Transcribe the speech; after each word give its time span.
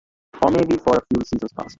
Or 0.41 0.49
maybe 0.51 0.77
for 0.77 0.95
a 0.97 1.01
few 1.13 1.23
seasons 1.23 1.53
past. 1.53 1.69